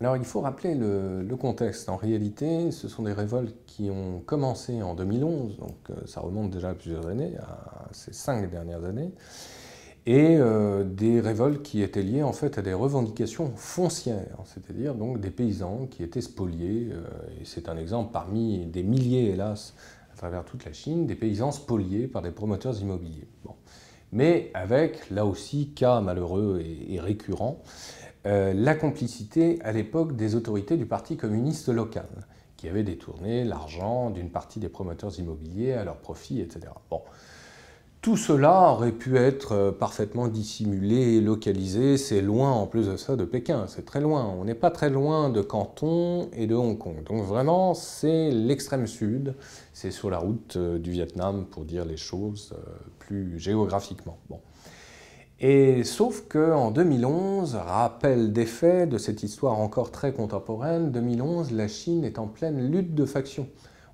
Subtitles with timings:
[0.00, 1.88] Alors il faut rappeler le, contexte.
[1.88, 6.50] En réalité, ce sont des révoltes qui ont commencé en 2011, donc euh, ça remonte
[6.50, 9.10] déjà à plusieurs années, à ces cinq dernières années,
[10.04, 15.20] et euh, des révoltes qui étaient liées en fait à des revendications foncières, c'est-à-dire donc
[15.20, 17.04] des paysans qui étaient spoliés, euh,
[17.40, 19.74] et c'est un exemple parmi des milliers hélas
[20.12, 23.28] à travers toute la Chine, des paysans spoliés par des promoteurs immobiliers.
[24.12, 27.62] Mais avec là aussi cas malheureux et, récurrents,
[28.26, 32.08] euh, la complicité à l'époque des autorités du Parti communiste local,
[32.56, 36.72] qui avaient détourné l'argent d'une partie des promoteurs immobiliers à leur profit, etc.
[36.90, 37.02] Bon.
[38.02, 41.96] Tout cela aurait pu être euh, parfaitement dissimulé localisé.
[41.96, 44.24] C'est loin en plus de ça de Pékin, c'est très loin.
[44.24, 47.04] On n'est pas très loin de Canton et de Hong Kong.
[47.04, 49.34] Donc vraiment, c'est l'extrême sud.
[49.72, 52.54] C'est sur la route euh, du Vietnam pour dire les choses
[52.98, 54.18] plus géographiquement.
[54.30, 54.40] Bon.
[55.38, 61.68] Et sauf qu'en 2011, rappel des faits de cette histoire encore très contemporaine, 2011, la
[61.68, 63.46] Chine est en pleine lutte de factions.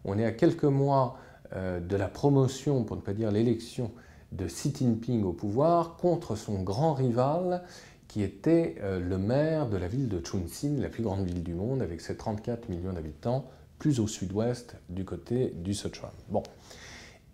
[0.04, 1.16] On est à quelques mois
[1.54, 3.90] euh, de la promotion, pour ne pas dire l'élection,
[4.30, 7.64] de Xi Jinping au pouvoir contre son grand rival
[8.06, 11.54] qui était euh, le maire de la ville de Chunxin, la plus grande ville du
[11.54, 13.46] monde, avec ses 34 millions d'habitants,
[13.78, 16.12] plus au sud-ouest du côté du Sichuan.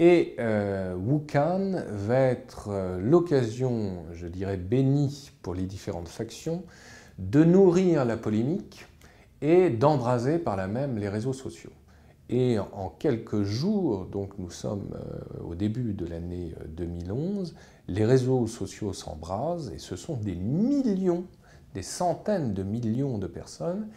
[0.01, 6.63] Et euh, Wuhan va être l'occasion, je dirais, bénie pour les différentes factions,
[7.19, 8.87] de nourrir la polémique
[9.43, 11.73] et d'embraser par là même les réseaux sociaux.
[12.31, 18.05] Et en quelques jours, donc nous sommes euh, au début de l'année 2011, euh, les
[18.05, 21.25] réseaux sociaux s'embrasent et ce sont des millions,
[21.75, 23.89] des centaines de millions de personnes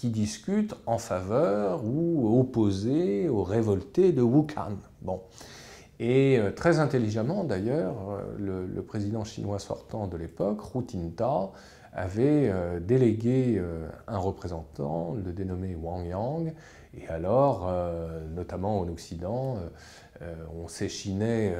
[0.00, 4.78] qui discutent en faveur ou opposés aux révoltés de Wuhan.
[5.02, 5.20] Bon.
[5.98, 11.52] Et euh, très intelligemment d'ailleurs, le, président chinois sortant de l'époque, Hu Jintao,
[11.92, 13.60] avait délégué
[14.06, 16.54] un représentant, le dénommé Wang Yang,
[16.96, 19.68] et alors, euh, notamment en Occident, euh,
[20.22, 21.54] euh, on s'échinait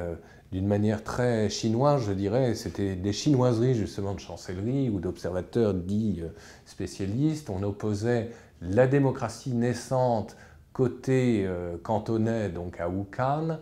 [0.51, 2.55] d'une manière très chinoise, je dirais.
[2.55, 6.21] C'était des chinoiseries justement de chancellerie ou d'observateurs dits
[6.65, 7.49] spécialistes.
[7.49, 10.35] On opposait la démocratie naissante
[10.73, 11.47] côté
[11.83, 13.59] cantonais, donc à Wuhan,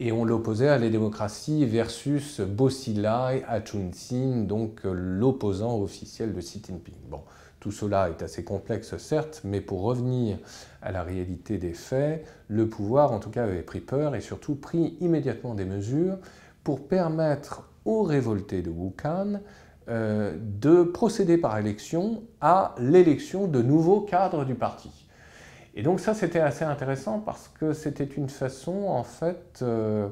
[0.00, 6.62] et on l'opposait à la démocratie versus Bosilai à Chunxin, donc l'opposant officiel de Xi
[6.64, 6.94] Jinping.
[7.60, 10.38] Tout cela est assez complexe, certes, mais pour revenir
[10.82, 14.54] à la réalité des faits, le pouvoir, en tout cas, avait pris peur et surtout
[14.54, 16.18] pris immédiatement des mesures
[16.62, 19.40] pour permettre aux révoltés de Wuhan
[19.88, 24.90] euh, de procéder par élection à l'élection de nouveaux cadres du parti.
[25.74, 30.08] Et donc ça, c'était assez intéressant parce que c'était une façon, en fait, euh,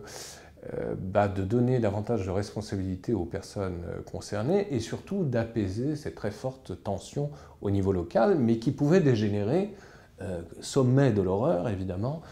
[0.96, 6.30] bah, de donner davantage de responsabilité aux personnes euh, concernées et surtout d'apaiser cette très
[6.30, 7.30] forte tension
[7.62, 9.74] au niveau local, mais qui pouvait dégénérer,
[10.20, 12.22] euh, sommet de l'horreur évidemment,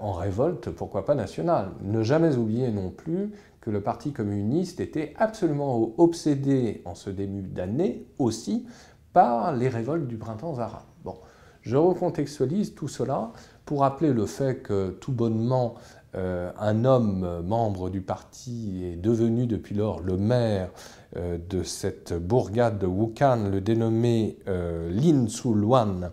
[0.00, 1.68] en révolte, pourquoi pas nationale.
[1.82, 7.42] Ne jamais oublier non plus que le Parti communiste était absolument obsédé en ce début
[7.42, 8.66] d'année aussi
[9.12, 10.82] par les révoltes du printemps arabe.
[11.04, 11.14] Bon,
[11.62, 13.30] je recontextualise tout cela
[13.70, 15.76] pour rappeler le fait que tout bonnement
[16.16, 20.70] euh, un homme membre du parti est devenu depuis lors le maire
[21.16, 26.10] euh, de cette bourgade de Wuhan, le dénommé euh, Lin Luan,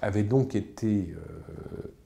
[0.00, 1.14] avait donc été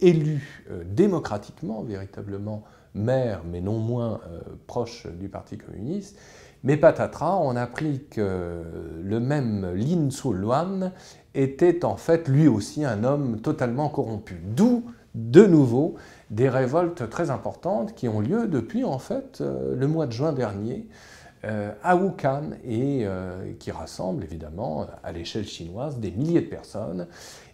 [0.01, 4.21] élu démocratiquement, véritablement maire, mais non moins
[4.67, 6.19] proche du Parti communiste.
[6.65, 8.65] Mais patatras, on a appris que
[9.01, 10.93] le même Lin Luan
[11.35, 14.41] était en fait lui aussi un homme totalement corrompu.
[14.45, 14.78] D'où,
[15.31, 15.97] de nouveau,
[16.31, 20.33] des révoltes très importantes qui ont lieu depuis en fait euh, le mois de juin
[20.33, 20.87] dernier
[21.45, 27.07] euh, à Wuhan et euh, qui rassemblent évidemment à l'échelle chinoise des milliers de personnes.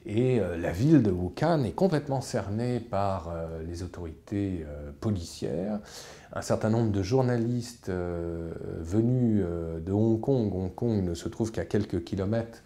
[0.06, 3.32] Et la ville de Wuhan est complètement cernée par
[3.67, 4.67] les autorités
[5.00, 5.81] policières.
[6.35, 9.43] Un certain nombre de journalistes venus
[9.81, 12.62] de Hong Kong, Hong Kong ne se trouve qu'à quelques kilomètres,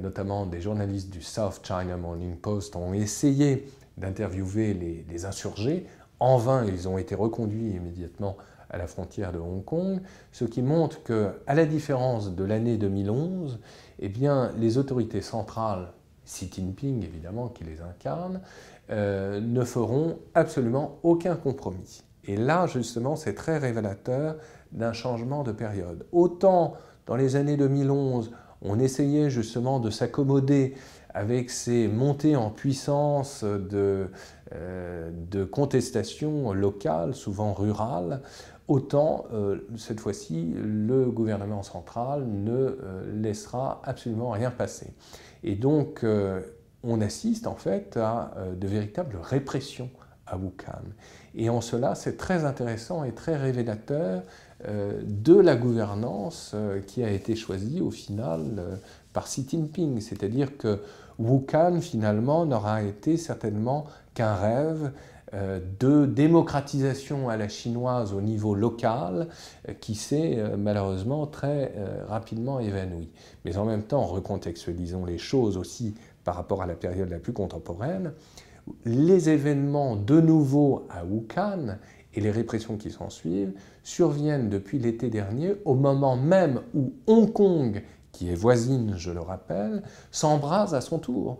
[0.00, 3.66] notamment des journalistes du South China Morning Post, ont essayé
[4.00, 5.86] d'interviewer les, insurgés.
[6.18, 8.36] En vain, ils ont été reconduits immédiatement
[8.70, 10.00] à la frontière de Hong Kong,
[10.32, 13.60] ce qui montre que, à la différence de l'année 2011,
[13.98, 15.92] eh bien, les autorités centrales,
[16.24, 18.40] Xi Jinping évidemment qui les incarne,
[18.90, 22.02] euh, ne feront absolument aucun compromis.
[22.24, 24.36] Et là, justement, c'est très révélateur
[24.72, 26.06] d'un changement de période.
[26.12, 26.74] Autant
[27.06, 28.30] dans les années 2011,
[28.62, 30.74] on essayait justement de s'accommoder
[31.14, 34.08] avec ces montées en puissance de,
[34.52, 35.10] euh,
[35.50, 38.22] contestations locales, souvent rurales,
[38.68, 39.24] autant
[39.76, 42.78] cette fois-ci le gouvernement central ne
[43.12, 44.92] laissera absolument rien passer.
[45.42, 46.04] Et donc
[46.84, 49.90] on assiste en fait à de véritables répressions
[50.30, 50.82] à Wuhan.
[51.34, 54.22] Et en cela, c'est très intéressant et très révélateur
[54.68, 58.76] euh, de la gouvernance euh, qui a été choisie au final euh,
[59.12, 60.00] par Xi Jinping.
[60.00, 60.80] C'est-à-dire que
[61.18, 64.92] Wuhan, finalement, n'aura été certainement qu'un rêve
[65.78, 69.28] de démocratisation à la chinoise au niveau local
[69.80, 71.72] qui s'est malheureusement très
[72.08, 73.10] rapidement évanoui.
[73.44, 75.94] Mais en même temps, recontextualisons les choses aussi
[76.24, 78.12] par rapport à la période la plus contemporaine
[78.84, 81.78] les événements de nouveau à Wuhan
[82.14, 83.52] et les répressions qui s'en suivent
[83.82, 89.20] surviennent depuis l'été dernier au moment même où Hong Kong, qui est voisine, je le
[89.20, 91.38] rappelle, s'embrase à son tour.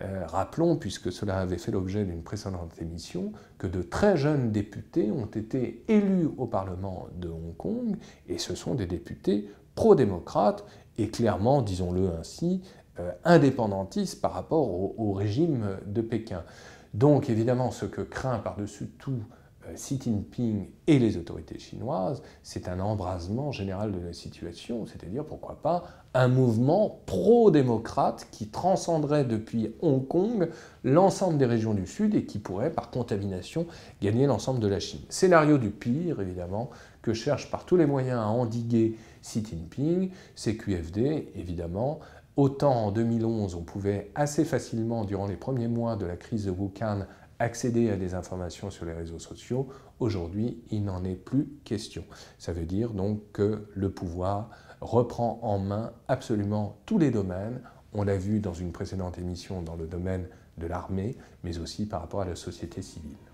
[0.00, 5.10] Euh, rappelons, puisque cela avait fait l'objet d'une précédente émission, que de très jeunes députés
[5.10, 7.96] ont été élus au Parlement de Hong Kong,
[8.28, 10.64] et ce sont des députés pro-démocrates
[10.98, 12.60] et clairement, disons-le ainsi,
[12.98, 14.68] euh, indépendantistes par rapport
[14.98, 16.42] au régime de Pékin.
[16.94, 19.22] Donc évidemment, ce que craint par-dessus tout
[19.68, 25.24] euh, Xi Jinping et les autorités chinoises, c'est un embrasement général de la situation, c'est-à-dire
[25.24, 25.84] pourquoi pas
[26.14, 30.50] un mouvement pro-démocrate qui transcenderait depuis Hong Kong
[30.84, 33.66] l'ensemble des régions du Sud et qui pourrait par contamination
[34.02, 35.00] gagner l'ensemble de la Chine.
[35.08, 40.56] Scénario du pire, évidemment, que cherche par tous les moyens à endiguer Xi Jinping, c'est
[40.56, 42.00] QFD, évidemment,
[42.36, 46.50] Autant en 2011, on pouvait assez facilement, durant les premiers mois de la crise de
[46.50, 47.06] Wuhan,
[47.38, 49.68] accéder à des informations sur les réseaux sociaux.
[50.00, 52.04] Aujourd'hui, il n'en est plus question.
[52.38, 54.48] Ça veut dire donc que le pouvoir
[54.80, 57.60] reprend en main absolument tous les domaines.
[57.92, 60.26] On l'a vu dans une précédente émission dans le domaine
[60.56, 63.31] de l'armée, mais aussi par rapport à la société civile.